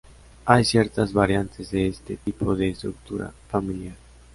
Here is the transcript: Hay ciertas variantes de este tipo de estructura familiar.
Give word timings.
Hay 0.45 0.65
ciertas 0.65 1.13
variantes 1.13 1.69
de 1.69 1.85
este 1.87 2.17
tipo 2.17 2.55
de 2.55 2.69
estructura 2.69 3.31
familiar. 3.49 3.93